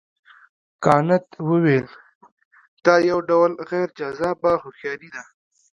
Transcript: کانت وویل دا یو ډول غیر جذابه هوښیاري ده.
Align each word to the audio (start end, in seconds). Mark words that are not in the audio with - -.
کانت 0.83 1.25
وویل 1.49 1.87
دا 2.85 2.95
یو 3.09 3.19
ډول 3.29 3.51
غیر 3.69 3.87
جذابه 3.99 4.51
هوښیاري 4.63 5.09
ده. 5.15 5.23